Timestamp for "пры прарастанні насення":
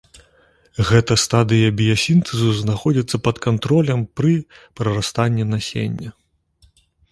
4.19-6.09